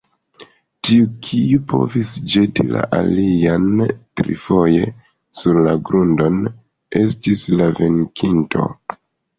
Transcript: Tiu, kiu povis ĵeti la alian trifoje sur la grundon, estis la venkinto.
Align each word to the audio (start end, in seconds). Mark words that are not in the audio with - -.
Tiu, 0.87 1.03
kiu 1.27 1.59
povis 1.73 2.13
ĵeti 2.35 2.65
la 2.77 2.81
alian 3.01 3.69
trifoje 4.23 4.89
sur 5.43 5.61
la 5.69 5.77
grundon, 5.91 6.43
estis 7.05 7.49
la 7.63 7.71
venkinto. 7.85 8.69